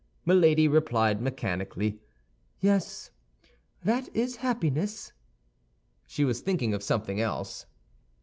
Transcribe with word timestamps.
Milady 0.25 0.67
replied 0.67 1.21
mechanically, 1.21 1.99
"Yes, 2.59 3.11
that 3.83 4.09
is 4.15 4.37
happiness." 4.37 5.11
She 6.07 6.25
was 6.25 6.41
thinking 6.41 6.73
of 6.73 6.81
something 6.81 7.21
else. 7.21 7.67